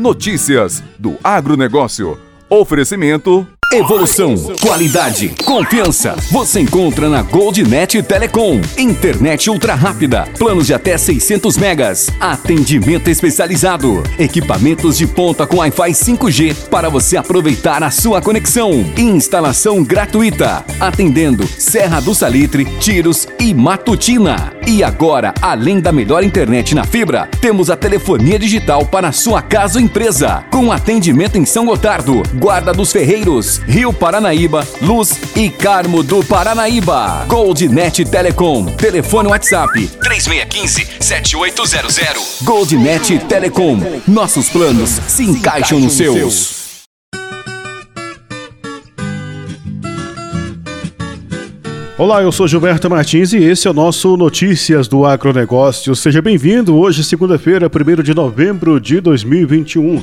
Notícias 0.00 0.82
do 0.98 1.18
agronegócio. 1.22 2.18
Oferecimento 2.48 3.46
Evolução, 3.72 4.34
qualidade, 4.60 5.28
confiança. 5.44 6.16
Você 6.32 6.58
encontra 6.58 7.08
na 7.08 7.22
Goldnet 7.22 8.02
Telecom. 8.02 8.60
Internet 8.76 9.48
ultra 9.48 9.76
rápida, 9.76 10.26
planos 10.36 10.66
de 10.66 10.74
até 10.74 10.98
600 10.98 11.56
megas. 11.56 12.08
Atendimento 12.18 13.08
especializado. 13.08 14.02
Equipamentos 14.18 14.98
de 14.98 15.06
ponta 15.06 15.46
com 15.46 15.58
Wi-Fi 15.58 15.92
5G 15.92 16.68
para 16.68 16.88
você 16.88 17.16
aproveitar 17.16 17.84
a 17.84 17.92
sua 17.92 18.20
conexão. 18.20 18.72
Instalação 18.96 19.84
gratuita. 19.84 20.64
Atendendo 20.80 21.46
Serra 21.46 22.00
do 22.00 22.12
Salitre, 22.12 22.64
Tiros 22.80 23.28
e 23.38 23.54
Matutina. 23.54 24.59
E 24.70 24.82
agora, 24.84 25.34
além 25.42 25.80
da 25.80 25.90
melhor 25.90 26.22
internet 26.22 26.76
na 26.76 26.84
fibra, 26.84 27.28
temos 27.40 27.70
a 27.70 27.76
telefonia 27.76 28.38
digital 28.38 28.86
para 28.86 29.10
sua 29.10 29.42
casa 29.42 29.80
ou 29.80 29.84
empresa. 29.84 30.44
Com 30.48 30.70
atendimento 30.70 31.36
em 31.36 31.44
São 31.44 31.66
Gotardo, 31.66 32.22
Guarda 32.34 32.72
dos 32.72 32.92
Ferreiros, 32.92 33.58
Rio 33.66 33.92
Paranaíba, 33.92 34.64
Luz 34.80 35.18
e 35.34 35.50
Carmo 35.50 36.04
do 36.04 36.22
Paranaíba. 36.22 37.24
Goldnet 37.26 38.04
Telecom. 38.04 38.66
Telefone 38.66 39.30
WhatsApp 39.30 39.90
3615-7800. 40.04 42.44
Goldnet 42.44 43.18
Telecom. 43.26 43.80
Nossos 44.06 44.48
planos 44.50 45.00
se 45.08 45.24
encaixam 45.24 45.80
nos 45.80 45.94
seus. 45.94 46.59
Olá, 52.00 52.22
eu 52.22 52.32
sou 52.32 52.48
Gilberto 52.48 52.88
Martins 52.88 53.34
e 53.34 53.36
esse 53.36 53.68
é 53.68 53.70
o 53.70 53.74
nosso 53.74 54.16
Notícias 54.16 54.88
do 54.88 55.04
Agronegócio. 55.04 55.94
Seja 55.94 56.22
bem-vindo. 56.22 56.74
Hoje, 56.74 57.04
segunda-feira, 57.04 57.68
1 57.68 58.02
de 58.02 58.14
novembro 58.14 58.80
de 58.80 59.02
2021. 59.02 60.02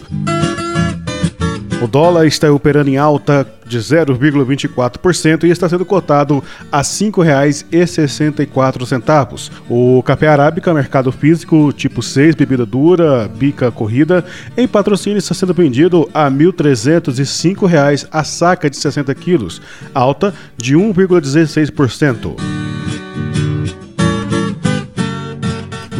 O 1.80 1.86
dólar 1.86 2.26
está 2.26 2.52
operando 2.52 2.90
em 2.90 2.98
alta 2.98 3.48
de 3.64 3.78
0,24% 3.78 5.44
e 5.44 5.52
está 5.52 5.70
sendo 5.70 5.86
cotado 5.86 6.44
a 6.72 6.80
R$ 6.80 6.84
5,64. 6.84 9.52
O 9.70 10.02
café 10.02 10.28
arábica, 10.28 10.74
mercado 10.74 11.12
físico 11.12 11.72
tipo 11.72 12.02
6, 12.02 12.34
bebida 12.34 12.66
dura, 12.66 13.28
bica 13.28 13.70
corrida, 13.70 14.26
em 14.58 14.68
patrocínio 14.68 15.20
está 15.20 15.36
sendo 15.36 15.54
vendido 15.54 16.10
a 16.16 16.28
R$ 16.28 16.32
1.305 16.32 18.08
a 18.12 18.24
saca 18.24 18.72
de 18.72 18.78
60 18.78 19.14
quilos, 19.14 19.62
alta 19.94 20.34
de 20.58 20.76
1,16%. 20.76 22.67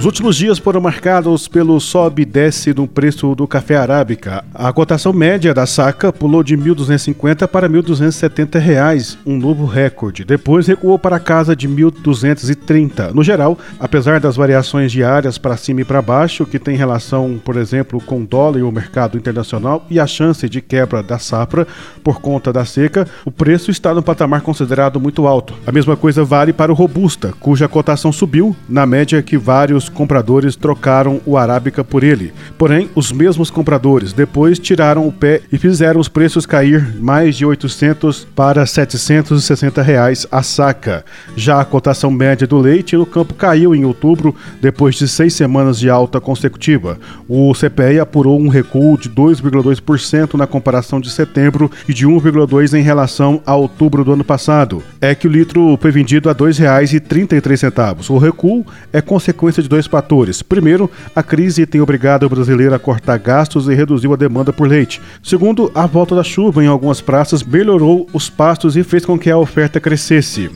Últimos 0.08 0.38
dias 0.38 0.58
foram 0.58 0.80
marcados 0.80 1.50
pelo 1.50 1.78
sobe 1.82 2.22
e 2.22 2.26
desce 2.26 2.74
no 2.74 2.88
preço 2.88 3.36
do 3.36 3.46
café 3.46 3.76
arábica. 3.76 4.42
A 4.54 4.72
cotação 4.72 5.12
média 5.12 5.54
da 5.54 5.66
saca 5.66 6.14
pulou 6.14 6.42
de 6.42 6.56
R$ 6.56 6.62
1.250 6.62 7.46
para 7.46 7.70
1.270 7.70 8.58
reais, 8.58 9.18
um 9.26 9.38
novo 9.38 9.66
recorde. 9.66 10.24
Depois 10.24 10.66
recuou 10.66 10.98
para 10.98 11.20
casa 11.20 11.54
de 11.54 11.68
R$ 11.68 11.74
1.230. 11.74 13.12
No 13.12 13.22
geral, 13.22 13.58
apesar 13.82 14.22
das 14.22 14.38
variações 14.38 14.94
diárias 14.94 15.38
para 15.38 15.58
cima 15.58 15.82
e 15.82 15.86
para 15.86 16.02
baixo, 16.02 16.46
que 16.46 16.58
tem 16.58 16.78
relação, 16.78 17.38
por 17.44 17.58
exemplo, 17.58 18.00
com 18.00 18.22
o 18.22 18.26
dólar 18.26 18.60
e 18.60 18.64
o 18.64 18.72
mercado 18.72 19.18
internacional 19.18 19.86
e 19.90 20.00
a 20.00 20.08
chance 20.08 20.48
de 20.48 20.62
quebra 20.62 21.04
da 21.04 21.20
safra 21.20 21.68
por 22.02 22.22
conta 22.22 22.54
da 22.54 22.64
seca, 22.64 23.06
o 23.26 23.32
preço 23.32 23.70
está 23.72 23.94
no 23.94 24.02
patamar 24.02 24.40
considerado 24.40 25.02
muito 25.02 25.28
alto. 25.28 25.54
A 25.68 25.72
mesma 25.74 25.98
coisa 25.98 26.24
vale 26.24 26.54
para 26.54 26.72
o 26.72 26.76
robusta, 26.76 27.34
cuja 27.42 27.68
cotação 27.68 28.14
subiu, 28.14 28.56
na 28.70 28.86
média 28.86 29.22
que 29.22 29.38
vários 29.38 29.90
compradores 29.98 30.56
trocaram 30.56 31.20
o 31.26 31.36
Arábica 31.36 31.84
por 31.84 32.04
ele. 32.04 32.32
Porém, 32.56 32.88
os 32.94 33.12
mesmos 33.12 33.50
compradores 33.50 34.14
depois 34.14 34.60
tiraram 34.60 35.08
o 35.08 35.12
pé 35.12 35.42
e 35.52 35.58
fizeram 35.58 36.00
os 36.00 36.08
preços 36.08 36.46
cair 36.46 36.96
mais 37.00 37.36
de 37.36 37.44
800 37.44 38.28
para 38.36 38.64
760 38.64 39.82
reais 39.82 40.28
a 40.32 40.44
saca. 40.44 41.04
Já 41.36 41.60
a 41.60 41.66
cotação 41.66 42.12
média 42.12 42.46
do 42.46 42.60
leite 42.60 42.96
no 42.96 43.08
campo 43.08 43.34
caiu 43.34 43.74
em 43.74 43.86
outubro 43.86 44.36
depois 44.62 44.94
de 44.94 45.08
seis 45.08 45.34
semanas 45.34 45.80
de 45.80 45.90
alta 45.90 46.22
consecutiva. 46.22 47.00
O 47.28 47.52
CPE 47.56 48.00
apurou 48.00 48.40
um 48.40 48.50
recuo 48.50 49.00
de 49.00 49.10
2,2% 49.10 50.36
na 50.36 50.46
comparação 50.46 51.02
de 51.02 51.10
setembro 51.10 51.72
e 51.90 51.94
de 51.94 52.06
1,2% 52.06 52.78
em 52.78 52.84
relação 52.84 53.42
a 53.48 53.56
outubro 53.56 54.04
do 54.04 54.14
ano 54.14 54.24
passado. 54.24 54.84
É 55.02 55.16
que 55.16 55.28
o 55.28 55.32
litro 55.32 55.76
foi 55.82 55.90
vendido 55.90 56.30
a 56.30 56.34
R$ 56.34 56.38
2,33. 56.38 58.12
O 58.12 58.18
recuo 58.20 58.64
é 58.94 59.02
consequência 59.02 59.64
de 59.64 59.70
dois 59.78 59.86
fatores. 59.86 60.42
Primeiro, 60.42 60.90
a 61.16 61.22
crise 61.22 61.66
tem 61.68 61.80
obrigado 61.80 62.24
o 62.24 62.30
brasileiro 62.30 62.74
a 62.74 62.80
cortar 62.80 63.18
gastos 63.20 63.70
e 63.70 63.76
reduziu 63.76 64.12
a 64.12 64.18
demanda 64.18 64.52
por 64.52 64.68
leite. 64.68 65.00
Segundo, 65.22 65.72
a 65.76 65.86
volta 65.86 66.16
da 66.16 66.24
chuva 66.24 66.64
em 66.64 66.68
algumas 66.68 67.00
praças 67.00 67.44
melhorou 67.44 68.08
os 68.12 68.28
pastos 68.28 68.76
e 68.76 68.84
fez 68.84 69.06
com 69.06 69.20
que 69.20 69.30
a 69.30 69.38
oferta 69.38 69.80
crescesse. 69.80 70.50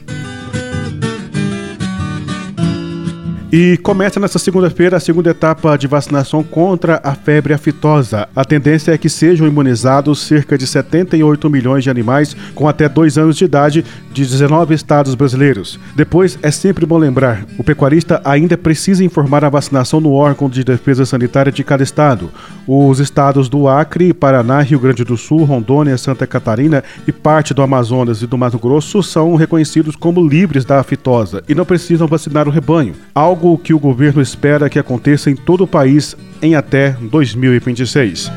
E 3.54 3.76
começa 3.80 4.18
nesta 4.18 4.40
segunda-feira 4.40 4.96
a 4.96 5.00
segunda 5.00 5.30
etapa 5.30 5.78
de 5.78 5.86
vacinação 5.86 6.42
contra 6.42 7.02
a 7.04 7.14
febre 7.14 7.54
aftosa. 7.54 8.30
A 8.34 8.46
tendência 8.46 8.94
é 8.94 8.98
que 8.98 9.10
sejam 9.10 9.46
imunizados 9.46 10.22
cerca 10.22 10.58
de 10.58 10.66
78 10.66 11.50
milhões 11.50 11.84
de 11.84 11.90
animais 11.90 12.34
com 12.56 12.66
até 12.66 12.88
dois 12.88 13.18
anos 13.18 13.36
de 13.36 13.44
idade 13.44 13.84
de 14.14 14.26
19 14.26 14.74
estados 14.74 15.16
brasileiros. 15.16 15.80
Depois, 15.96 16.38
é 16.42 16.52
sempre 16.52 16.86
bom 16.86 16.98
lembrar: 16.98 17.46
o 17.58 17.64
pecuarista 17.64 18.22
ainda 18.24 18.58
precisa 18.58 19.04
informar 19.04 19.44
a 19.44 19.50
vacinação 19.50 20.00
no 20.00 20.14
órgão 20.14 20.50
de 20.50 20.64
defesa 20.64 21.06
sanitária 21.06 21.52
de 21.52 21.64
cada 21.64 21.84
estado. 21.84 22.30
Os 22.68 23.00
estados 23.00 23.50
do 23.50 23.68
Acre, 23.68 24.14
Paraná, 24.14 24.62
Rio 24.62 24.80
Grande 24.80 25.04
do 25.04 25.18
Sul, 25.18 25.44
Rondônia, 25.44 25.98
Santa 25.98 26.28
Catarina 26.28 26.84
e 27.08 27.12
parte 27.12 27.54
do 27.54 27.62
Amazonas 27.62 28.22
e 28.22 28.28
do 28.28 28.38
Mato 28.38 28.60
Grosso 28.60 29.02
são 29.02 29.36
reconhecidos 29.36 29.96
como 29.96 30.28
livres 30.28 30.66
da 30.66 30.80
aftosa 30.80 31.44
e 31.48 31.56
não 31.56 31.66
precisam 31.66 32.08
vacinar 32.08 32.48
o 32.48 32.52
rebanho. 32.52 32.96
Algo 33.14 33.58
que 33.58 33.74
o 33.74 33.80
governo 33.80 34.22
espera 34.22 34.70
que 34.70 34.80
aconteça 34.80 35.30
em 35.30 35.36
todo 35.36 35.64
o 35.64 35.68
país 35.68 36.16
em 36.42 36.56
até 36.56 36.92
2026. 37.00 38.32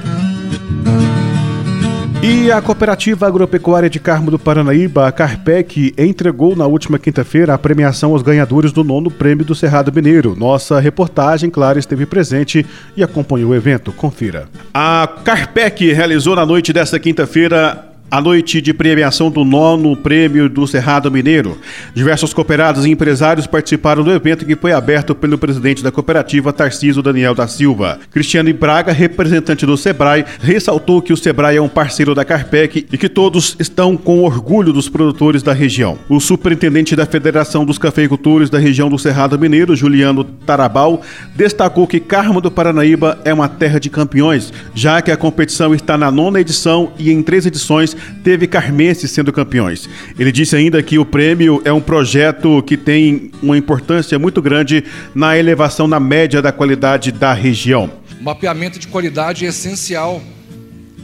E 2.26 2.50
a 2.50 2.62
Cooperativa 2.62 3.26
Agropecuária 3.26 3.90
de 3.90 4.00
Carmo 4.00 4.30
do 4.30 4.38
Paranaíba, 4.38 5.06
a 5.06 5.12
Carpec, 5.12 5.92
entregou 5.98 6.56
na 6.56 6.66
última 6.66 6.98
quinta-feira 6.98 7.52
a 7.52 7.58
premiação 7.58 8.12
aos 8.12 8.22
ganhadores 8.22 8.72
do 8.72 8.82
nono 8.82 9.10
prêmio 9.10 9.44
do 9.44 9.54
Cerrado 9.54 9.92
Mineiro. 9.92 10.34
Nossa 10.34 10.80
reportagem, 10.80 11.50
claro, 11.50 11.78
esteve 11.78 12.06
presente 12.06 12.64
e 12.96 13.02
acompanhou 13.02 13.50
o 13.50 13.54
evento. 13.54 13.92
Confira. 13.92 14.48
A 14.72 15.06
Carpec 15.22 15.92
realizou 15.92 16.34
na 16.34 16.46
noite 16.46 16.72
desta 16.72 16.98
quinta-feira 16.98 17.93
a 18.10 18.20
noite 18.20 18.60
de 18.60 18.72
premiação 18.72 19.30
do 19.30 19.44
nono 19.44 19.96
prêmio 19.96 20.48
do 20.48 20.66
Cerrado 20.66 21.10
Mineiro. 21.10 21.58
Diversos 21.94 22.32
cooperados 22.32 22.84
e 22.84 22.90
empresários 22.90 23.46
participaram 23.46 24.04
do 24.04 24.12
evento 24.12 24.46
que 24.46 24.54
foi 24.54 24.72
aberto 24.72 25.14
pelo 25.14 25.38
presidente 25.38 25.82
da 25.82 25.90
cooperativa, 25.90 26.52
Tarciso 26.52 27.02
Daniel 27.02 27.34
da 27.34 27.48
Silva. 27.48 27.98
Cristiano 28.10 28.52
Braga, 28.54 28.92
representante 28.92 29.66
do 29.66 29.76
Sebrae, 29.76 30.24
ressaltou 30.40 31.02
que 31.02 31.12
o 31.12 31.16
Sebrae 31.16 31.56
é 31.56 31.62
um 31.62 31.68
parceiro 31.68 32.14
da 32.14 32.24
Carpec 32.24 32.86
e 32.92 32.98
que 32.98 33.08
todos 33.08 33.56
estão 33.58 33.96
com 33.96 34.22
orgulho 34.22 34.72
dos 34.72 34.88
produtores 34.88 35.42
da 35.42 35.52
região. 35.52 35.98
O 36.08 36.20
superintendente 36.20 36.94
da 36.94 37.06
Federação 37.06 37.64
dos 37.64 37.78
Cafeicultores 37.78 38.48
da 38.48 38.58
região 38.58 38.88
do 38.88 38.98
Cerrado 38.98 39.38
Mineiro, 39.38 39.74
Juliano 39.74 40.24
Tarabal, 40.24 41.02
destacou 41.34 41.86
que 41.86 41.98
Carmo 41.98 42.40
do 42.40 42.50
Paranaíba 42.50 43.18
é 43.24 43.34
uma 43.34 43.48
terra 43.48 43.80
de 43.80 43.90
campeões, 43.90 44.52
já 44.74 45.02
que 45.02 45.10
a 45.10 45.16
competição 45.16 45.74
está 45.74 45.98
na 45.98 46.10
nona 46.10 46.40
edição 46.40 46.92
e 46.98 47.10
em 47.10 47.22
três 47.22 47.46
edições 47.46 47.93
teve 48.22 48.46
Carmense 48.46 49.08
sendo 49.08 49.32
campeões. 49.32 49.88
Ele 50.18 50.32
disse 50.32 50.56
ainda 50.56 50.82
que 50.82 50.98
o 50.98 51.04
prêmio 51.04 51.60
é 51.64 51.72
um 51.72 51.80
projeto 51.80 52.62
que 52.62 52.76
tem 52.76 53.30
uma 53.42 53.56
importância 53.56 54.18
muito 54.18 54.40
grande 54.42 54.84
na 55.14 55.36
elevação 55.36 55.86
na 55.86 56.00
média 56.00 56.40
da 56.40 56.52
qualidade 56.52 57.12
da 57.12 57.32
região. 57.32 57.90
O 58.20 58.24
mapeamento 58.24 58.78
de 58.78 58.88
qualidade 58.88 59.44
é 59.44 59.48
essencial 59.48 60.22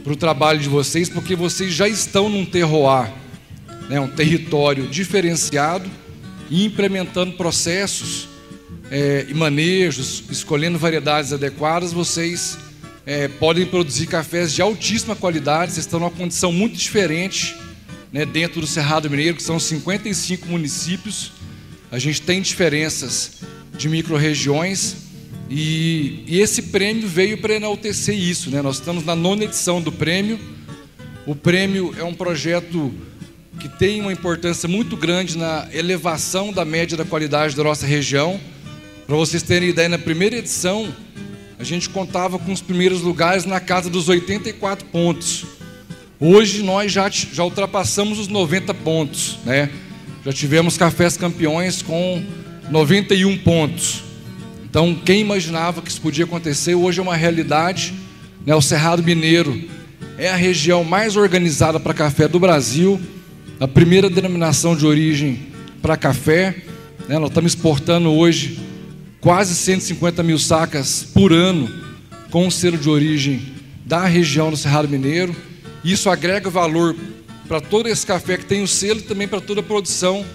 para 0.03 0.13
o 0.13 0.15
trabalho 0.15 0.59
de 0.59 0.69
vocês, 0.69 1.09
porque 1.09 1.35
vocês 1.35 1.73
já 1.73 1.87
estão 1.87 2.27
num 2.29 2.45
terroir, 2.45 3.11
né, 3.89 3.99
um 3.99 4.07
território 4.07 4.87
diferenciado 4.87 5.89
e 6.49 6.65
implementando 6.65 7.33
processos 7.33 8.27
é, 8.89 9.25
e 9.29 9.33
manejos, 9.33 10.23
escolhendo 10.29 10.77
variedades 10.77 11.31
adequadas, 11.31 11.93
vocês 11.93 12.57
é, 13.05 13.27
podem 13.27 13.65
produzir 13.65 14.07
cafés 14.07 14.53
de 14.53 14.61
altíssima 14.61 15.15
qualidade, 15.15 15.73
vocês 15.73 15.85
estão 15.85 15.99
numa 15.99 16.11
condição 16.11 16.51
muito 16.51 16.77
diferente 16.77 17.55
né, 18.11 18.25
dentro 18.25 18.61
do 18.61 18.67
Cerrado 18.67 19.09
Mineiro, 19.09 19.35
que 19.35 19.43
são 19.43 19.59
55 19.59 20.47
municípios. 20.47 21.31
A 21.91 21.97
gente 21.97 22.21
tem 22.21 22.41
diferenças 22.41 23.41
de 23.77 23.89
micro-regiões 23.89 24.95
e, 25.49 26.23
e, 26.27 26.39
esse 26.39 26.61
prêmio 26.63 27.07
veio 27.07 27.37
para 27.37 27.53
enaltecer 27.53 28.15
isso. 28.17 28.49
Né? 28.49 28.61
Nós 28.61 28.77
estamos 28.77 29.03
na 29.03 29.15
nona 29.15 29.43
edição 29.43 29.81
do 29.81 29.91
prêmio. 29.91 30.39
O 31.25 31.35
prêmio 31.35 31.93
é 31.97 32.03
um 32.03 32.13
projeto 32.13 32.93
que 33.59 33.67
tem 33.67 34.01
uma 34.01 34.13
importância 34.13 34.67
muito 34.69 34.95
grande 34.95 35.37
na 35.37 35.67
elevação 35.73 36.53
da 36.53 36.63
média 36.63 36.97
da 36.97 37.03
qualidade 37.03 37.55
da 37.55 37.63
nossa 37.63 37.85
região. 37.85 38.39
Para 39.05 39.15
vocês 39.17 39.43
terem 39.43 39.69
ideia, 39.69 39.89
na 39.89 39.99
primeira 39.99 40.37
edição 40.37 40.93
a 41.61 41.63
gente 41.63 41.89
contava 41.89 42.39
com 42.39 42.51
os 42.51 42.59
primeiros 42.59 43.01
lugares 43.01 43.45
na 43.45 43.59
casa 43.59 43.87
dos 43.87 44.09
84 44.09 44.83
pontos. 44.87 45.45
Hoje 46.19 46.63
nós 46.63 46.91
já, 46.91 47.07
já 47.07 47.43
ultrapassamos 47.43 48.17
os 48.17 48.27
90 48.27 48.73
pontos, 48.73 49.37
né? 49.45 49.69
Já 50.25 50.33
tivemos 50.33 50.75
cafés 50.75 51.15
campeões 51.15 51.83
com 51.83 52.23
91 52.71 53.37
pontos. 53.37 54.01
Então, 54.67 54.95
quem 54.95 55.21
imaginava 55.21 55.83
que 55.83 55.91
isso 55.91 56.01
podia 56.01 56.25
acontecer, 56.25 56.73
hoje 56.73 56.99
é 56.99 57.03
uma 57.03 57.15
realidade. 57.15 57.93
Né? 58.43 58.55
O 58.55 58.61
Cerrado 58.61 59.03
Mineiro 59.03 59.63
é 60.17 60.31
a 60.31 60.35
região 60.35 60.83
mais 60.83 61.15
organizada 61.15 61.79
para 61.79 61.93
café 61.93 62.27
do 62.27 62.39
Brasil, 62.39 62.99
a 63.59 63.67
primeira 63.67 64.09
denominação 64.09 64.75
de 64.75 64.83
origem 64.83 65.39
para 65.79 65.95
café. 65.95 66.55
Né? 67.07 67.19
Nós 67.19 67.29
estamos 67.29 67.53
exportando 67.53 68.11
hoje 68.11 68.57
quase 69.21 69.55
150 69.55 70.23
mil 70.23 70.39
sacas 70.39 71.03
por 71.13 71.31
ano 71.31 71.71
com 72.31 72.47
o 72.47 72.51
selo 72.51 72.77
de 72.77 72.89
origem 72.89 73.53
da 73.85 74.05
região 74.05 74.49
do 74.49 74.57
Cerrado 74.57 74.89
Mineiro. 74.89 75.35
Isso 75.83 76.09
agrega 76.09 76.49
valor 76.49 76.95
para 77.47 77.61
todo 77.61 77.87
esse 77.87 78.05
café 78.05 78.37
que 78.37 78.45
tem 78.45 78.63
o 78.63 78.67
selo 78.67 78.99
e 78.99 79.03
também 79.03 79.27
para 79.27 79.39
toda 79.39 79.61
a 79.61 79.63
produção 79.63 80.25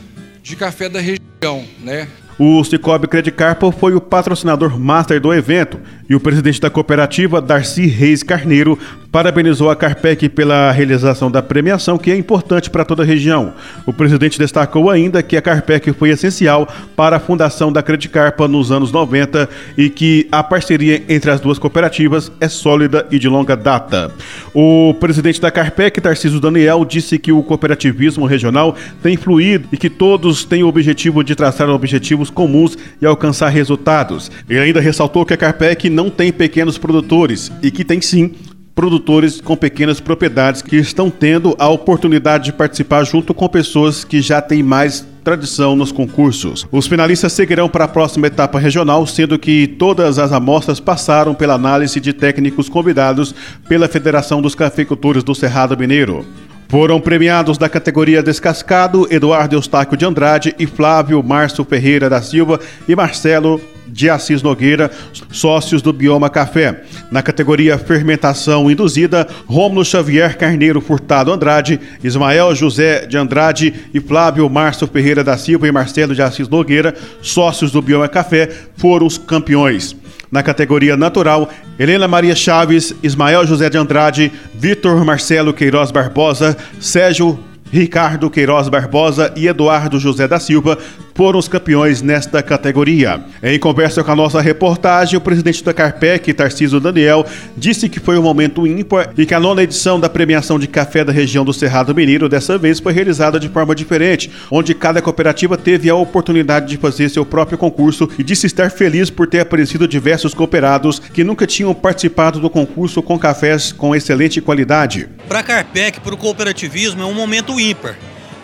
de 0.43 0.55
café 0.55 0.89
da 0.89 1.01
região, 1.01 1.67
né? 1.81 2.09
O 2.39 2.63
Cicobi 2.65 3.07
Credit 3.07 3.35
Carpo 3.35 3.73
foi 3.73 3.95
o 3.95 4.01
patrocinador 4.01 4.79
master 4.79 5.19
do 5.19 5.33
evento 5.33 5.79
e 6.09 6.15
o 6.15 6.21
presidente 6.21 6.61
da 6.61 6.69
cooperativa, 6.69 7.41
Darcy 7.41 7.87
Reis 7.87 8.23
Carneiro, 8.23 8.79
parabenizou 9.11 9.71
a 9.71 9.77
Carpec 9.77 10.29
pela 10.29 10.71
realização 10.71 11.31
da 11.31 11.43
premiação, 11.43 11.97
que 11.97 12.11
é 12.11 12.17
importante 12.17 12.69
para 12.69 12.85
toda 12.85 13.03
a 13.03 13.07
região. 13.07 13.55
O 13.87 13.93
presidente 13.93 14.39
destacou 14.39 14.91
ainda 14.91 15.23
que 15.23 15.37
a 15.37 15.43
Carpec 15.43 15.91
foi 15.95 16.11
essencial 16.11 16.69
para 16.95 17.17
a 17.17 17.21
fundação 17.21 17.73
da 17.73 17.83
Credit 17.83 18.11
Carpa 18.11 18.47
nos 18.47 18.71
anos 18.71 18.93
90 18.93 19.49
e 19.77 19.89
que 19.89 20.29
a 20.31 20.43
parceria 20.43 21.03
entre 21.09 21.31
as 21.31 21.41
duas 21.41 21.59
cooperativas 21.59 22.31
é 22.39 22.49
sólida 22.49 23.07
e 23.11 23.19
de 23.19 23.29
longa 23.29 23.57
data. 23.57 24.13
O 24.53 24.95
presidente 25.01 25.41
da 25.41 25.51
Carpec, 25.51 25.99
Tarcísio 26.01 26.39
Daniel, 26.39 26.85
disse 26.85 27.19
que 27.19 27.33
o 27.33 27.43
cooperativismo 27.43 28.27
regional 28.27 28.77
tem 29.03 29.17
fluído 29.17 29.67
e 29.73 29.79
que 29.79 29.89
todos 29.89 30.45
têm 30.45 30.63
o 30.63 30.69
objetivo 30.69 31.25
de 31.25 31.35
traçar 31.35 31.71
objetivos 31.71 32.26
comuns 32.31 32.77
e 33.01 33.07
alcançar 33.07 33.49
resultados. 33.49 34.31
Ele 34.49 34.61
ainda 34.61 34.81
ressaltou 34.81 35.25
que 35.25 35.35
a 35.35 35.37
Carpec 35.37 35.89
não 35.89 36.11
tem 36.11 36.33
pequenos 36.33 36.79
produtores 36.79 37.51
e 37.63 37.71
que 37.71 37.85
tem 37.85 38.01
sim 38.01 38.35
produtores 38.77 39.41
com 39.41 39.57
pequenas 39.57 40.01
propriedades 40.01 40.61
que 40.61 40.77
estão 40.77 41.09
tendo 41.09 41.57
a 41.59 41.67
oportunidade 41.67 42.45
de 42.45 42.53
participar 42.53 43.05
junto 43.05 43.33
com 43.33 43.49
pessoas 43.49 44.05
que 44.05 44.21
já 44.21 44.43
têm 44.43 44.63
mais 44.63 45.07
tradição 45.25 45.75
nos 45.75 45.91
concursos. 45.91 46.69
Os 46.71 46.87
finalistas 46.87 47.33
seguirão 47.33 47.71
para 47.71 47.87
a 47.87 47.89
próxima 47.89 48.27
etapa 48.27 48.59
regional, 48.61 49.05
sendo 49.07 49.39
que 49.39 49.67
todas 49.67 50.19
as 50.19 50.31
amostras 50.31 50.79
passaram 50.79 51.35
pela 51.35 51.55
análise 51.55 51.99
de 51.99 52.13
técnicos 52.13 52.69
convidados 52.69 53.35
pela 53.67 53.89
Federação 53.89 54.43
dos 54.43 54.55
Cafeicultores 54.55 55.25
do 55.25 55.35
Cerrado 55.35 55.77
Mineiro. 55.77 56.25
Foram 56.69 57.01
premiados 57.01 57.59
da 57.59 57.69
categoria 57.69 58.23
Descascado 58.23 59.07
Eduardo 59.11 59.55
Eustáquio 59.55 59.97
de 59.97 60.05
Andrade 60.05 60.55
e 60.59 60.67
Flávio 60.67 61.23
Márcio 61.23 61.65
Ferreira 61.65 62.11
da 62.11 62.21
Silva 62.21 62.59
e 62.89 62.97
Marcelo 62.97 63.61
de 63.87 64.11
Assis 64.11 64.43
Nogueira, 64.43 64.91
sócios 65.31 65.81
do 65.81 65.93
Bioma 65.93 66.29
Café. 66.29 66.83
Na 67.11 67.23
categoria 67.23 67.79
Fermentação 67.79 68.69
Induzida, 68.69 69.29
Rômulo 69.47 69.85
Xavier 69.85 70.37
Carneiro 70.37 70.81
Furtado 70.81 71.33
Andrade, 71.33 71.79
Ismael 72.03 72.53
José 72.55 73.07
de 73.07 73.17
Andrade 73.17 73.73
e 73.95 74.01
Flávio 74.01 74.51
Márcio 74.51 74.89
Ferreira 74.89 75.23
da 75.23 75.39
Silva 75.39 75.69
e 75.69 75.73
Marcelo 75.73 76.17
de 76.17 76.23
Assis 76.23 76.49
Nogueira, 76.49 76.95
sócios 77.23 77.71
do 77.71 77.81
Bioma 77.81 78.09
Café, 78.09 78.51
foram 78.77 79.07
os 79.07 79.17
campeões. 79.17 79.95
Na 80.37 80.43
categoria 80.43 80.99
natural, 80.99 81.49
Helena 81.79 82.07
Maria 82.07 82.35
Chaves, 82.37 82.95
Ismael 83.03 83.47
José 83.47 83.71
de 83.71 83.79
Andrade, 83.79 84.31
Vitor 84.55 85.03
Marcelo 85.03 85.55
Queiroz 85.55 85.91
Barbosa, 85.91 86.55
Sérgio 86.79 87.41
Ricardo 87.73 88.29
Queiroz 88.29 88.69
Barbosa 88.69 89.33
e 89.35 89.49
Eduardo 89.49 89.99
José 89.99 90.29
da 90.29 90.39
Silva 90.39 90.77
foram 91.17 91.39
os 91.39 91.49
campeões 91.49 92.03
nesta 92.03 92.43
categoria. 92.43 93.21
Em 93.43 93.59
conversa 93.59 94.05
com 94.05 94.13
a 94.13 94.17
nossa 94.17 94.41
reportagem, 94.41 95.17
o 95.17 95.21
presidente 95.21 95.65
da 95.65 95.73
Carpec, 95.73 96.33
Tarciso 96.35 96.79
Daniel, 96.79 97.25
disse 97.57 97.89
que 97.89 97.99
foi 97.99 98.19
um 98.19 98.23
momento 98.23 98.67
ímpar 98.67 99.15
e 99.17 99.25
que 99.25 99.33
a 99.33 99.41
nona 99.41 99.63
edição 99.63 99.99
da 99.99 100.11
premiação 100.11 100.59
de 100.59 100.67
café 100.67 101.03
da 101.03 101.13
região 101.13 101.43
do 101.43 101.55
Cerrado 101.55 101.95
Mineiro 101.95 102.29
dessa 102.29 102.59
vez 102.59 102.79
foi 102.79 102.93
realizada 102.93 103.41
de 103.41 103.49
forma 103.49 103.75
diferente, 103.75 104.31
onde 104.51 104.75
cada 104.75 105.01
cooperativa 105.01 105.57
teve 105.57 105.89
a 105.89 105.95
oportunidade 105.95 106.67
de 106.67 106.77
fazer 106.77 107.09
seu 107.09 107.25
próprio 107.25 107.57
concurso 107.57 108.09
e 108.19 108.23
disse 108.23 108.47
estar 108.47 108.71
feliz 108.71 109.09
por 109.09 109.27
ter 109.27 109.41
aparecido 109.41 109.89
diversos 109.89 110.35
cooperados 110.35 110.99
que 110.99 111.25
nunca 111.25 111.47
tinham 111.47 111.75
participado 111.75 112.39
do 112.39 112.51
concurso 112.51 113.03
com 113.03 113.19
cafés 113.19 113.73
com 113.73 113.97
excelente 113.97 114.43
qualidade. 114.43 115.09
Para 115.27 115.39
a 115.39 115.43
Carpec, 115.43 116.01
para 116.01 116.15
o 116.15 116.19
cooperativismo, 116.19 117.03
é 117.03 117.07
um 117.07 117.15
momento 117.15 117.59
ímpar. 117.59 117.97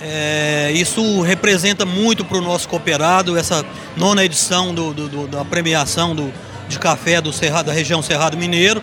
É, 0.04 0.72
isso 0.74 1.20
representa 1.20 1.86
muito 1.86 2.24
para 2.24 2.36
o 2.36 2.40
nosso 2.40 2.68
cooperado, 2.68 3.38
essa 3.38 3.64
nona 3.96 4.24
edição 4.24 4.74
do, 4.74 4.92
do, 4.92 5.08
do, 5.08 5.28
da 5.28 5.44
premiação 5.44 6.12
do, 6.12 6.32
de 6.68 6.76
café 6.76 7.20
do 7.20 7.32
Cerrado, 7.32 7.66
da 7.66 7.72
região 7.72 8.02
Cerrado 8.02 8.36
Mineiro. 8.36 8.82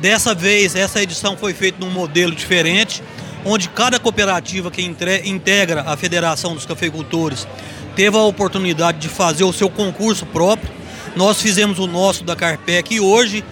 Dessa 0.00 0.34
vez, 0.34 0.74
essa 0.74 1.00
edição 1.00 1.36
foi 1.36 1.54
feita 1.54 1.78
num 1.78 1.90
modelo 1.90 2.34
diferente, 2.34 3.00
onde 3.44 3.68
cada 3.68 4.00
cooperativa 4.00 4.68
que 4.68 4.82
entre, 4.82 5.20
integra 5.28 5.84
a 5.86 5.96
Federação 5.96 6.52
dos 6.54 6.66
Cafeicultores 6.66 7.46
teve 7.94 8.16
a 8.16 8.22
oportunidade 8.22 8.98
de 8.98 9.08
fazer 9.08 9.44
o 9.44 9.52
seu 9.52 9.70
concurso 9.70 10.26
próprio. 10.26 10.68
Nós 11.14 11.40
fizemos 11.40 11.78
o 11.78 11.86
nosso 11.86 12.24
da 12.24 12.34
Carpec 12.34 12.98
hoje, 12.98 13.44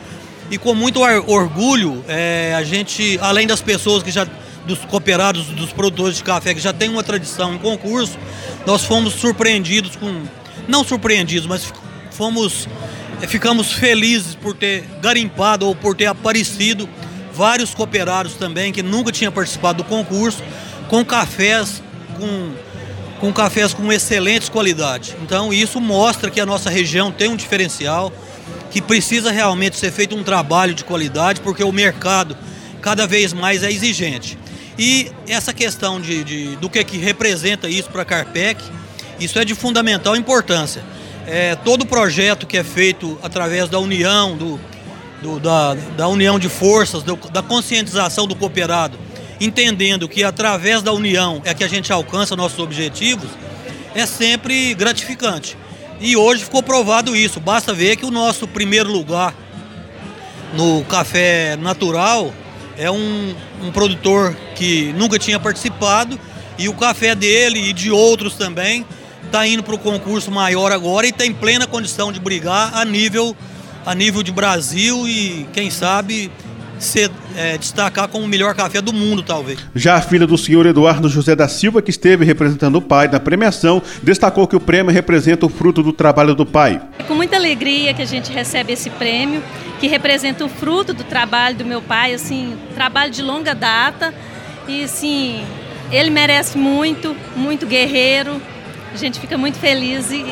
e 0.50 0.58
com 0.58 0.74
muito 0.74 1.00
orgulho, 1.00 2.04
é, 2.08 2.54
a 2.56 2.64
gente, 2.64 3.18
além 3.22 3.46
das 3.46 3.60
pessoas 3.60 4.02
que 4.02 4.10
já 4.10 4.26
dos 4.66 4.78
cooperados, 4.84 5.46
dos 5.46 5.72
produtores 5.72 6.16
de 6.16 6.24
café 6.24 6.54
que 6.54 6.60
já 6.60 6.72
tem 6.72 6.88
uma 6.88 7.02
tradição 7.02 7.54
em 7.54 7.58
concurso, 7.58 8.18
nós 8.66 8.84
fomos 8.84 9.14
surpreendidos 9.14 9.96
com. 9.96 10.22
Não 10.66 10.84
surpreendidos, 10.84 11.46
mas 11.46 11.72
fomos. 12.10 12.68
Eh, 13.20 13.26
ficamos 13.26 13.72
felizes 13.72 14.34
por 14.34 14.54
ter 14.54 14.84
garimpado 15.00 15.66
ou 15.66 15.74
por 15.74 15.94
ter 15.94 16.06
aparecido 16.06 16.88
vários 17.32 17.74
cooperados 17.74 18.34
também 18.34 18.72
que 18.72 18.82
nunca 18.82 19.10
tinham 19.10 19.32
participado 19.32 19.82
do 19.82 19.88
concurso, 19.88 20.42
com 20.88 21.04
cafés 21.04 21.82
com, 22.14 22.52
com 23.20 23.32
cafés 23.32 23.74
com 23.74 23.92
excelentes 23.92 24.48
qualidades. 24.48 25.14
Então 25.22 25.52
isso 25.52 25.80
mostra 25.80 26.30
que 26.30 26.40
a 26.40 26.46
nossa 26.46 26.70
região 26.70 27.10
tem 27.10 27.28
um 27.28 27.36
diferencial, 27.36 28.12
que 28.70 28.80
precisa 28.80 29.30
realmente 29.30 29.76
ser 29.76 29.92
feito 29.92 30.16
um 30.16 30.22
trabalho 30.22 30.74
de 30.74 30.84
qualidade, 30.84 31.40
porque 31.40 31.62
o 31.62 31.72
mercado 31.72 32.36
cada 32.84 33.06
vez 33.06 33.32
mais 33.32 33.62
é 33.62 33.72
exigente. 33.72 34.38
E 34.78 35.10
essa 35.26 35.54
questão 35.54 35.98
de, 35.98 36.22
de 36.22 36.56
do 36.56 36.68
que, 36.68 36.84
que 36.84 36.98
representa 36.98 37.66
isso 37.66 37.88
para 37.88 38.02
a 38.02 38.04
Carpec, 38.04 38.62
isso 39.18 39.38
é 39.38 39.44
de 39.44 39.54
fundamental 39.54 40.14
importância. 40.14 40.84
É, 41.26 41.56
todo 41.56 41.86
projeto 41.86 42.46
que 42.46 42.58
é 42.58 42.62
feito 42.62 43.18
através 43.22 43.70
da 43.70 43.78
união, 43.78 44.36
do, 44.36 44.60
do 45.22 45.40
da, 45.40 45.72
da 45.96 46.08
união 46.08 46.38
de 46.38 46.50
forças, 46.50 47.02
do, 47.02 47.16
da 47.30 47.42
conscientização 47.42 48.26
do 48.26 48.36
cooperado, 48.36 48.98
entendendo 49.40 50.06
que 50.06 50.22
através 50.22 50.82
da 50.82 50.92
união 50.92 51.40
é 51.46 51.54
que 51.54 51.64
a 51.64 51.68
gente 51.68 51.90
alcança 51.90 52.36
nossos 52.36 52.58
objetivos, 52.58 53.30
é 53.94 54.04
sempre 54.04 54.74
gratificante. 54.74 55.56
E 56.00 56.16
hoje 56.16 56.44
ficou 56.44 56.62
provado 56.62 57.16
isso. 57.16 57.40
Basta 57.40 57.72
ver 57.72 57.96
que 57.96 58.04
o 58.04 58.10
nosso 58.10 58.46
primeiro 58.46 58.92
lugar 58.92 59.34
no 60.52 60.84
café 60.84 61.56
natural 61.56 62.30
é 62.76 62.90
um, 62.90 63.34
um 63.62 63.70
produtor 63.72 64.36
que 64.54 64.92
nunca 64.94 65.18
tinha 65.18 65.38
participado 65.38 66.18
e 66.58 66.68
o 66.68 66.74
café 66.74 67.14
dele 67.14 67.70
e 67.70 67.72
de 67.72 67.90
outros 67.90 68.34
também 68.34 68.84
está 69.24 69.46
indo 69.46 69.62
para 69.62 69.74
o 69.74 69.78
concurso 69.78 70.30
maior 70.30 70.70
agora 70.70 71.06
e 71.06 71.12
tem 71.12 71.32
plena 71.32 71.66
condição 71.66 72.12
de 72.12 72.20
brigar 72.20 72.76
a 72.76 72.84
nível, 72.84 73.36
a 73.84 73.94
nível 73.94 74.22
de 74.22 74.30
Brasil 74.30 75.08
e 75.08 75.46
quem 75.52 75.70
sabe 75.70 76.30
se 76.78 77.10
é, 77.36 77.56
destacar 77.58 78.08
como 78.08 78.24
o 78.24 78.28
melhor 78.28 78.54
café 78.54 78.80
do 78.80 78.92
mundo, 78.92 79.22
talvez. 79.22 79.58
Já 79.74 79.96
a 79.96 80.00
filha 80.00 80.26
do 80.26 80.36
senhor 80.36 80.66
Eduardo 80.66 81.08
José 81.08 81.34
da 81.34 81.48
Silva, 81.48 81.80
que 81.80 81.90
esteve 81.90 82.24
representando 82.24 82.76
o 82.76 82.82
pai 82.82 83.08
na 83.08 83.20
premiação, 83.20 83.82
destacou 84.02 84.46
que 84.46 84.56
o 84.56 84.60
prêmio 84.60 84.92
representa 84.92 85.46
o 85.46 85.48
fruto 85.48 85.82
do 85.82 85.92
trabalho 85.92 86.34
do 86.34 86.44
pai. 86.44 86.80
É 86.98 87.02
com 87.02 87.14
muita 87.14 87.36
alegria 87.36 87.94
que 87.94 88.02
a 88.02 88.06
gente 88.06 88.32
recebe 88.32 88.72
esse 88.72 88.90
prêmio 88.90 89.42
que 89.80 89.86
representa 89.86 90.44
o 90.44 90.48
fruto 90.48 90.92
do 90.92 91.04
trabalho 91.04 91.56
do 91.56 91.64
meu 91.64 91.82
pai, 91.82 92.14
assim, 92.14 92.56
trabalho 92.74 93.10
de 93.10 93.22
longa 93.22 93.54
data. 93.54 94.14
E 94.66 94.84
assim, 94.84 95.44
ele 95.90 96.10
merece 96.10 96.56
muito, 96.56 97.14
muito 97.36 97.66
guerreiro. 97.66 98.40
A 98.92 98.96
gente 98.96 99.20
fica 99.20 99.36
muito 99.36 99.58
feliz 99.58 100.10
e 100.10 100.24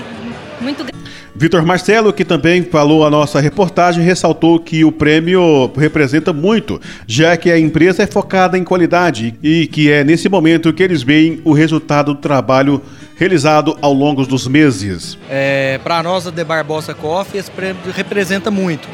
muito 0.61 0.92
Vitor 1.35 1.65
Marcelo, 1.65 2.13
que 2.13 2.27
também 2.27 2.63
falou 2.63 3.07
a 3.07 3.11
nossa 3.11 3.41
reportagem, 3.41 4.05
ressaltou 4.05 4.61
que 4.61 4.85
o 4.85 4.93
prêmio 4.93 5.73
representa 5.77 6.31
muito, 6.33 6.81
já 7.07 7.37
que 7.39 7.51
a 7.51 7.59
empresa 7.59 8.03
é 8.03 8.07
focada 8.07 8.59
em 8.59 8.65
qualidade 8.65 9.35
e 9.43 9.67
que 9.67 9.91
é 9.91 10.05
nesse 10.05 10.29
momento 10.29 10.73
que 10.75 10.83
eles 10.83 11.03
veem 11.03 11.41
o 11.43 11.53
resultado 11.53 12.13
do 12.13 12.21
trabalho 12.21 12.83
realizado 13.17 13.77
ao 13.81 13.95
longo 13.95 14.27
dos 14.27 14.47
meses. 14.47 15.17
É, 15.31 15.81
Para 15.83 16.03
nós, 16.03 16.27
a 16.27 16.31
De 16.31 16.45
Barbosa 16.45 16.93
Coffee, 16.93 17.41
esse 17.41 17.51
prêmio 17.51 17.81
representa 17.95 18.51
muito 18.51 18.89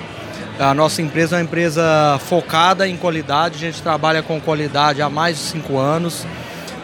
A 0.58 0.72
nossa 0.74 1.02
empresa 1.02 1.36
é 1.36 1.38
uma 1.38 1.44
empresa 1.44 2.20
focada 2.20 2.86
em 2.86 2.96
qualidade, 2.96 3.56
a 3.56 3.58
gente 3.58 3.82
trabalha 3.82 4.22
com 4.22 4.40
qualidade 4.40 5.02
há 5.02 5.10
mais 5.10 5.36
de 5.36 5.42
cinco 5.42 5.76
anos 5.76 6.24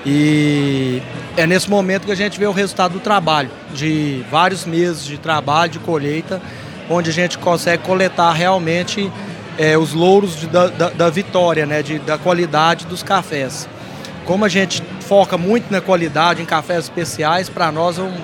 e 0.07 1.03
é 1.37 1.47
nesse 1.47 1.69
momento 1.69 2.05
que 2.05 2.13
a 2.13 2.17
gente 2.17 2.39
vê 2.39 2.47
o 2.47 2.53
resultado 2.53 2.93
do 2.93 3.01
trabalho, 3.01 3.51
de 3.73 4.23
vários 4.31 4.67
meses 4.67 5.05
de 5.05 5.17
trabalho, 5.17 5.73
de 5.73 5.79
colheita, 5.79 6.43
onde 6.91 7.11
a 7.11 7.13
gente 7.13 7.39
consegue 7.39 7.83
coletar 7.83 8.33
realmente 8.33 9.11
é, 9.57 9.79
os 9.79 9.93
louros 9.93 10.37
de, 10.37 10.47
da, 10.47 10.67
da, 10.67 10.91
da, 10.91 11.11
vitória, 11.11 11.65
né, 11.65 11.83
de, 11.83 11.99
da 11.99 12.19
qualidade 12.19 12.87
dos 12.87 13.03
cafés. 13.03 13.69
Como 14.27 14.45
a 14.45 14.49
gente 14.49 14.83
foca 15.01 15.39
muito 15.39 15.71
na 15.71 15.81
qualidade, 15.81 16.43
em 16.43 16.47
cafés 16.47 16.85
especiais, 16.85 17.49
para 17.49 17.71
nós 17.73 17.99
é 17.99 18.03
um 18.03 18.15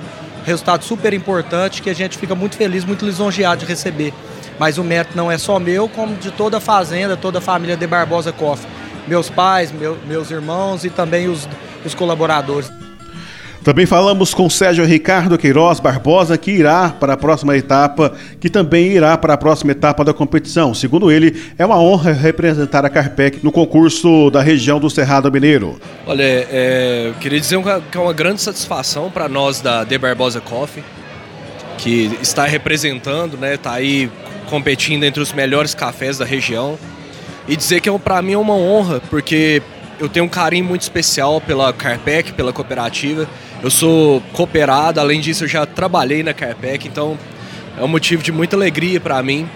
resultado 0.45 0.83
super 0.83 1.13
importante 1.13 1.81
que 1.81 1.89
a 1.89 1.95
gente 1.95 2.17
fica 2.17 2.35
muito 2.35 2.55
feliz, 2.55 2.83
muito 2.83 3.05
lisonjeado 3.05 3.61
de 3.61 3.65
receber. 3.65 4.13
Mas 4.59 4.77
o 4.77 4.83
mérito 4.83 5.15
não 5.15 5.31
é 5.31 5.37
só 5.37 5.59
meu, 5.59 5.87
como 5.89 6.15
de 6.15 6.31
toda 6.31 6.57
a 6.57 6.59
fazenda, 6.59 7.17
toda 7.17 7.39
a 7.39 7.41
família 7.41 7.77
de 7.77 7.87
Barbosa 7.87 8.31
Coffee. 8.31 8.69
Meus 9.07 9.29
pais, 9.29 9.71
meu, 9.71 9.97
meus 10.07 10.29
irmãos 10.29 10.83
e 10.85 10.89
também 10.89 11.27
os, 11.27 11.47
os 11.85 11.93
colaboradores. 11.93 12.71
Também 13.63 13.85
falamos 13.85 14.33
com 14.33 14.49
Sérgio 14.49 14.83
Ricardo 14.83 15.37
Queiroz 15.37 15.79
Barbosa, 15.79 16.35
que 16.35 16.49
irá 16.49 16.89
para 16.89 17.13
a 17.13 17.17
próxima 17.17 17.55
etapa, 17.55 18.11
que 18.39 18.49
também 18.49 18.87
irá 18.87 19.15
para 19.15 19.35
a 19.35 19.37
próxima 19.37 19.71
etapa 19.71 20.03
da 20.03 20.11
competição. 20.11 20.73
Segundo 20.73 21.11
ele, 21.11 21.39
é 21.59 21.63
uma 21.63 21.79
honra 21.79 22.11
representar 22.11 22.83
a 22.83 22.89
Carpec 22.89 23.39
no 23.43 23.51
concurso 23.51 24.31
da 24.31 24.41
região 24.41 24.79
do 24.79 24.89
Cerrado 24.89 25.31
Mineiro. 25.31 25.79
Olha, 26.07 26.23
é, 26.23 27.05
eu 27.09 27.13
queria 27.19 27.39
dizer 27.39 27.59
que 27.91 27.97
é 27.97 28.01
uma 28.01 28.13
grande 28.13 28.41
satisfação 28.41 29.11
para 29.11 29.29
nós 29.29 29.61
da 29.61 29.83
De 29.83 29.95
Barbosa 29.95 30.41
Coffee, 30.41 30.83
que 31.77 32.17
está 32.19 32.47
representando, 32.47 33.37
né, 33.37 33.53
está 33.53 33.73
aí 33.73 34.09
competindo 34.49 35.03
entre 35.03 35.21
os 35.21 35.31
melhores 35.31 35.75
cafés 35.75 36.17
da 36.17 36.25
região. 36.25 36.79
E 37.47 37.55
dizer 37.55 37.79
que 37.79 37.89
é, 37.89 37.99
para 37.99 38.23
mim 38.23 38.33
é 38.33 38.37
uma 38.37 38.55
honra, 38.55 38.99
porque 39.07 39.61
eu 40.01 40.09
tenho 40.09 40.25
um 40.25 40.29
carinho 40.29 40.65
muito 40.65 40.81
especial 40.81 41.39
pela 41.39 41.71
Carpec, 41.71 42.33
pela 42.33 42.51
cooperativa. 42.51 43.29
Eu 43.61 43.69
sou 43.69 44.19
cooperado, 44.33 44.99
além 44.99 45.21
disso 45.21 45.43
eu 45.43 45.47
já 45.47 45.63
trabalhei 45.63 46.23
na 46.23 46.33
Carpec, 46.33 46.87
então 46.87 47.15
é 47.77 47.83
um 47.83 47.87
motivo 47.87 48.23
de 48.23 48.31
muita 48.31 48.55
alegria 48.55 48.99
para 48.99 49.21
mim 49.21 49.47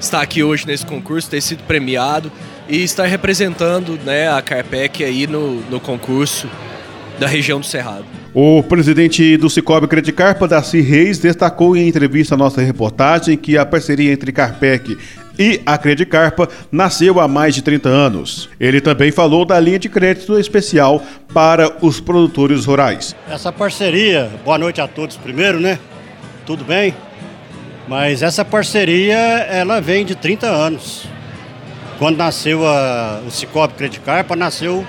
estar 0.00 0.22
aqui 0.22 0.42
hoje 0.42 0.66
nesse 0.66 0.86
concurso, 0.86 1.28
ter 1.28 1.42
sido 1.42 1.62
premiado 1.64 2.32
e 2.66 2.82
estar 2.82 3.04
representando 3.04 4.00
né, 4.02 4.32
a 4.32 4.40
Carpec 4.40 5.04
aí 5.04 5.26
no, 5.26 5.60
no 5.68 5.78
concurso 5.78 6.48
da 7.18 7.26
região 7.26 7.60
do 7.60 7.66
Cerrado. 7.66 8.21
O 8.34 8.62
presidente 8.62 9.36
do 9.36 9.50
Cicobi 9.50 9.86
Credicarpa, 9.86 10.48
Darcy 10.48 10.80
Reis, 10.80 11.18
destacou 11.18 11.76
em 11.76 11.86
entrevista 11.86 12.34
à 12.34 12.38
nossa 12.38 12.62
reportagem 12.62 13.36
que 13.36 13.58
a 13.58 13.66
parceria 13.66 14.10
entre 14.10 14.32
Carpec 14.32 14.96
e 15.38 15.60
a 15.66 15.76
Credicarpa 15.76 16.48
nasceu 16.70 17.20
há 17.20 17.28
mais 17.28 17.54
de 17.54 17.60
30 17.60 17.90
anos. 17.90 18.48
Ele 18.58 18.80
também 18.80 19.12
falou 19.12 19.44
da 19.44 19.60
linha 19.60 19.78
de 19.78 19.90
crédito 19.90 20.38
especial 20.38 21.02
para 21.34 21.76
os 21.84 22.00
produtores 22.00 22.64
rurais. 22.64 23.14
Essa 23.28 23.52
parceria, 23.52 24.30
boa 24.42 24.56
noite 24.56 24.80
a 24.80 24.88
todos 24.88 25.14
primeiro, 25.18 25.60
né? 25.60 25.78
Tudo 26.46 26.64
bem? 26.64 26.94
Mas 27.86 28.22
essa 28.22 28.46
parceria, 28.46 29.14
ela 29.14 29.78
vem 29.78 30.06
de 30.06 30.14
30 30.14 30.46
anos. 30.46 31.04
Quando 31.98 32.16
nasceu 32.16 32.66
a, 32.66 33.20
o 33.26 33.30
Cicobi 33.30 33.74
Credicarpa, 33.74 34.34
nasceu 34.34 34.86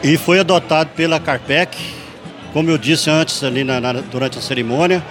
e 0.00 0.16
foi 0.16 0.38
adotado 0.38 0.90
pela 0.94 1.18
Carpec, 1.18 1.76
como 2.54 2.70
eu 2.70 2.78
disse 2.78 3.10
antes 3.10 3.42
ali 3.42 3.64
na, 3.64 3.80
na, 3.80 3.92
durante 3.94 4.38
a 4.38 4.40
cerimônia, 4.40 5.02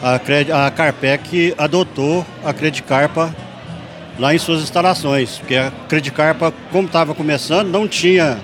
a, 0.00 0.66
a 0.66 0.70
Carpec 0.70 1.52
adotou 1.58 2.24
a 2.44 2.52
Credicarpa 2.52 3.34
lá 4.20 4.32
em 4.32 4.38
suas 4.38 4.62
instalações, 4.62 5.38
porque 5.38 5.56
a 5.56 5.72
Credicarpa, 5.88 6.54
como 6.70 6.86
estava 6.86 7.12
começando, 7.12 7.68
não 7.68 7.88
tinha 7.88 8.38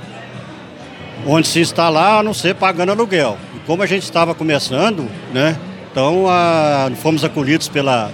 onde 1.24 1.46
se 1.46 1.60
instalar 1.60 2.18
a 2.18 2.22
não 2.24 2.34
ser 2.34 2.56
pagando 2.56 2.90
aluguel. 2.90 3.38
E 3.54 3.60
como 3.60 3.84
a 3.84 3.86
gente 3.86 4.02
estava 4.02 4.34
começando, 4.34 5.08
né? 5.32 5.56
Então 5.92 6.26
a, 6.28 6.90
fomos 6.96 7.24
acolhidos 7.24 7.68
pela 7.68 8.10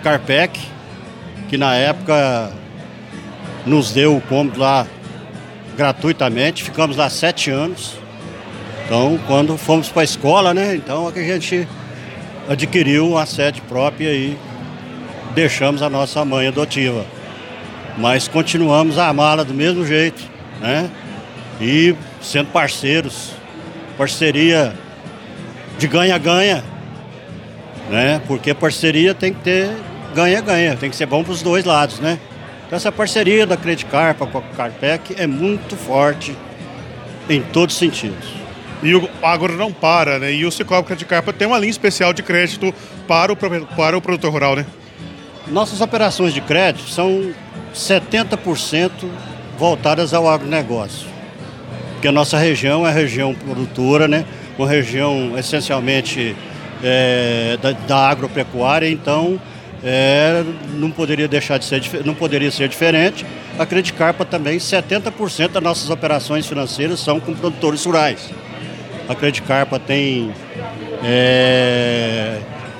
Carpec, 0.00 0.60
que 1.48 1.58
na 1.58 1.74
época 1.74 2.52
nos 3.66 3.90
deu 3.90 4.16
o 4.16 4.20
cômodo 4.20 4.60
lá 4.60 4.86
gratuitamente, 5.76 6.62
ficamos 6.62 6.96
lá 6.96 7.10
sete 7.10 7.50
anos. 7.50 8.05
Então, 8.86 9.18
quando 9.26 9.58
fomos 9.58 9.88
para 9.88 10.02
a 10.02 10.04
escola, 10.04 10.54
né? 10.54 10.76
Então, 10.76 11.08
é 11.08 11.12
que 11.12 11.18
a 11.18 11.24
gente 11.24 11.66
adquiriu 12.48 13.10
uma 13.10 13.26
sede 13.26 13.60
própria 13.62 14.12
e 14.12 14.38
deixamos 15.34 15.82
a 15.82 15.90
nossa 15.90 16.24
mãe 16.24 16.46
adotiva. 16.46 17.04
Mas 17.98 18.28
continuamos 18.28 18.96
a 18.96 19.08
amá-la 19.08 19.42
do 19.42 19.52
mesmo 19.52 19.84
jeito, 19.84 20.22
né? 20.60 20.88
E 21.60 21.96
sendo 22.22 22.52
parceiros, 22.52 23.32
parceria 23.98 24.72
de 25.78 25.88
ganha-ganha, 25.88 26.62
né? 27.90 28.22
Porque 28.28 28.54
parceria 28.54 29.14
tem 29.14 29.32
que 29.32 29.40
ter 29.40 29.70
ganha-ganha, 30.14 30.76
tem 30.76 30.90
que 30.90 30.96
ser 30.96 31.06
bom 31.06 31.24
para 31.24 31.32
os 31.32 31.42
dois 31.42 31.64
lados, 31.64 31.98
né? 31.98 32.20
Então 32.66 32.76
essa 32.76 32.92
parceria 32.92 33.46
da 33.46 33.56
Credicarpa 33.56 34.26
com 34.26 34.38
a 34.38 34.42
Carpec 34.42 35.16
é 35.18 35.26
muito 35.26 35.76
forte 35.76 36.36
em 37.28 37.42
todos 37.42 37.74
os 37.74 37.78
sentidos. 37.78 38.45
E 38.82 38.94
o 38.94 39.08
agro 39.22 39.56
não 39.56 39.72
para, 39.72 40.18
né? 40.18 40.32
E 40.32 40.44
o 40.44 40.50
Cicobi 40.50 40.86
Credicarpa 40.86 41.32
tem 41.32 41.46
uma 41.46 41.58
linha 41.58 41.70
especial 41.70 42.12
de 42.12 42.22
crédito 42.22 42.74
para 43.08 43.32
o, 43.32 43.36
para 43.36 43.96
o 43.96 44.02
produtor 44.02 44.30
rural, 44.30 44.56
né? 44.56 44.66
Nossas 45.48 45.80
operações 45.80 46.34
de 46.34 46.40
crédito 46.40 46.88
são 46.88 47.32
70% 47.74 48.90
voltadas 49.58 50.12
ao 50.12 50.28
agronegócio. 50.28 51.08
Porque 51.92 52.08
a 52.08 52.12
nossa 52.12 52.36
região 52.36 52.86
é 52.86 52.92
região 52.92 53.34
produtora, 53.34 54.06
né? 54.06 54.24
Uma 54.58 54.68
região 54.68 55.38
essencialmente 55.38 56.36
é, 56.82 57.58
da, 57.60 57.72
da, 57.72 58.08
agropecuária, 58.08 58.88
então 58.88 59.40
é, 59.82 60.44
não 60.74 60.90
poderia 60.90 61.28
deixar 61.28 61.58
de 61.58 61.64
ser 61.64 61.82
não 62.04 62.14
poderia 62.14 62.50
ser 62.50 62.68
diferente. 62.68 63.24
A 63.58 63.64
Credicarpa 63.64 64.24
também, 64.24 64.58
70% 64.58 65.48
das 65.52 65.62
nossas 65.62 65.88
operações 65.88 66.46
financeiras 66.46 67.00
são 67.00 67.18
com 67.18 67.34
produtores 67.34 67.84
rurais. 67.84 68.30
A 69.08 69.14
Credicarpa 69.14 69.78
tem 69.78 70.32
é, 71.04 72.38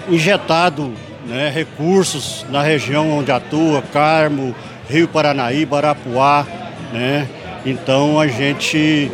injetado 0.08 0.92
né, 1.26 1.50
recursos 1.54 2.44
na 2.50 2.62
região 2.62 3.10
onde 3.10 3.30
atua, 3.30 3.82
Carmo, 3.92 4.54
Rio 4.88 5.08
Paranaí, 5.08 5.64
Barapuá, 5.66 6.46
né? 6.92 7.28
Então 7.64 8.20
a 8.20 8.28
gente 8.28 9.10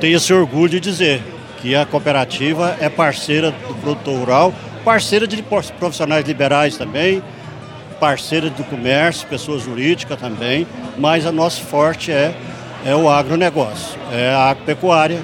tem 0.00 0.12
esse 0.12 0.32
orgulho 0.32 0.68
de 0.68 0.80
dizer 0.80 1.22
que 1.60 1.74
a 1.74 1.86
cooperativa 1.86 2.76
é 2.78 2.88
parceira 2.88 3.50
do 3.50 3.74
produtor 3.76 4.18
rural, 4.18 4.54
parceira 4.84 5.26
de 5.26 5.42
profissionais 5.42 6.26
liberais 6.26 6.76
também, 6.76 7.22
parceira 7.98 8.50
do 8.50 8.62
comércio, 8.64 9.26
pessoas 9.26 9.62
jurídicas 9.62 10.20
também, 10.20 10.66
mas 10.98 11.26
a 11.26 11.32
nosso 11.32 11.62
forte 11.62 12.12
é, 12.12 12.34
é 12.84 12.94
o 12.94 13.08
agronegócio, 13.08 13.98
é 14.12 14.30
a 14.34 14.50
agropecuária, 14.50 15.20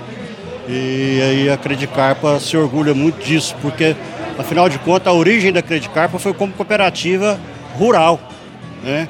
e 0.69 1.21
aí 1.23 1.51
a 1.51 1.57
Credicarpa 1.57 2.39
se 2.39 2.57
orgulha 2.57 2.95
muito 2.95 3.25
disso, 3.25 3.55
porque 3.61 3.97
afinal 4.39 4.69
de 4.69 4.79
contas 4.79 5.09
a 5.09 5.13
origem 5.13 5.53
da 5.53 5.63
Credicarpa 5.63 6.19
foi 6.19 6.33
como 6.33 6.53
cooperativa 6.53 7.39
rural. 7.77 8.21
Né? 8.83 9.09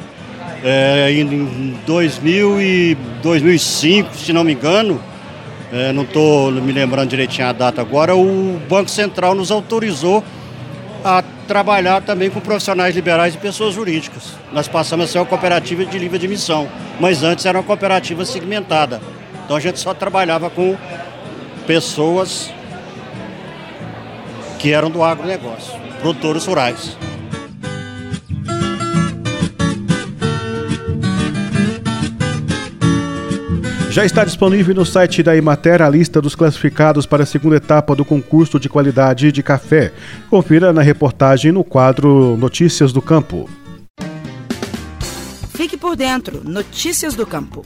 É, 0.65 1.11
em 1.13 1.77
2000 1.87 2.61
e 2.61 2.95
2005, 3.23 4.17
se 4.17 4.33
não 4.33 4.45
me 4.45 4.53
engano, 4.53 5.01
é, 5.73 5.93
não 5.93 6.03
estou 6.03 6.53
me 6.53 6.73
lembrando 6.73 7.11
direitinho 7.11 7.49
a 7.49 7.53
data 7.53 7.81
agora, 7.81 8.15
o 8.15 8.61
Banco 8.69 8.91
Central 8.91 9.35
nos 9.35 9.51
autorizou 9.51 10.23
a 11.05 11.23
trabalhar 11.49 12.01
também 12.03 12.31
com 12.31 12.41
profissionais 12.41 12.95
liberais 12.95 13.35
e 13.35 13.39
pessoas 13.39 13.75
jurídicas. 13.75 14.35
Nós 14.53 14.69
passamos 14.69 15.07
a 15.07 15.09
ser 15.09 15.19
uma 15.19 15.27
cooperativa 15.27 15.85
de 15.85 15.99
livre 15.99 16.17
admissão, 16.17 16.69
mas 17.01 17.23
antes 17.23 17.45
era 17.45 17.59
uma 17.59 17.65
cooperativa 17.65 18.25
segmentada. 18.25 19.01
Então 19.45 19.57
a 19.57 19.61
gente 19.61 19.81
só 19.81 19.93
trabalhava 19.93 20.49
com 20.49 20.77
pessoas 21.67 22.53
que 24.59 24.73
eram 24.73 24.91
do 24.91 25.03
agronegócio, 25.03 25.73
produtores 26.01 26.47
rurais. 26.47 26.97
Já 33.91 34.07
está 34.07 34.25
disponível 34.25 34.75
no 34.75 34.87
site 34.87 35.23
da 35.23 35.37
Imater 35.37 35.83
a 35.83 35.89
lista 35.91 36.19
dos 36.19 36.35
classificados 36.35 37.05
para 37.05 37.25
a 37.25 37.27
segunda 37.27 37.57
etapa 37.57 37.95
do 37.95 38.07
concurso 38.07 38.59
de 38.59 38.67
qualidade 38.67 39.31
de 39.31 39.43
café. 39.43 39.93
Confira 40.31 40.73
na 40.73 40.81
reportagem 40.81 41.53
no 41.53 41.63
quadro 41.63 42.35
Notícias 42.39 42.91
do 42.91 43.03
Campo. 43.03 43.51
Fique 45.55 45.77
por 45.77 45.95
dentro. 45.95 46.41
Notícias 46.43 47.15
do 47.15 47.27
Campo. 47.27 47.63